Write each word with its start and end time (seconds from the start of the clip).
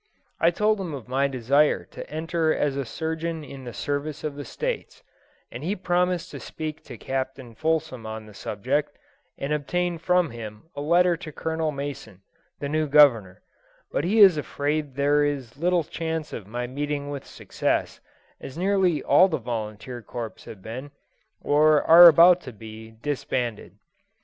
I 0.39 0.49
told 0.49 0.81
him 0.81 0.95
of 0.95 1.07
my 1.07 1.27
desire 1.27 1.85
to 1.91 2.09
enter 2.09 2.51
as 2.51 2.75
a 2.75 2.85
surgeon 2.85 3.43
in 3.43 3.65
the 3.65 3.71
service 3.71 4.23
of 4.23 4.33
the 4.35 4.43
States, 4.43 5.03
and 5.51 5.63
he 5.63 5.75
promised 5.75 6.31
to 6.31 6.39
speak 6.39 6.81
to 6.85 6.97
Captain 6.97 7.53
Fulsom 7.53 8.07
on 8.07 8.25
the 8.25 8.33
subject, 8.33 8.97
and 9.37 9.53
obtain 9.53 9.99
from 9.99 10.31
him 10.31 10.63
a 10.75 10.81
letter 10.81 11.15
to 11.17 11.31
Colonel 11.31 11.71
Mason, 11.71 12.23
the 12.59 12.67
new 12.67 12.87
governor; 12.87 13.43
but 13.91 14.03
he 14.03 14.17
is 14.21 14.37
afraid 14.37 14.95
there 14.95 15.23
is 15.23 15.55
little 15.57 15.83
chance 15.83 16.33
of 16.33 16.47
my 16.47 16.65
meeting 16.65 17.11
with 17.11 17.23
success, 17.23 17.99
as 18.39 18.57
nearly 18.57 19.03
all 19.03 19.27
the 19.27 19.37
volunteer 19.37 20.01
corps 20.01 20.33
have 20.45 20.63
been, 20.63 20.89
or 21.41 21.83
are 21.83 22.07
about 22.07 22.41
to 22.41 22.51
be, 22.51 22.95
disbanded. 23.03 23.77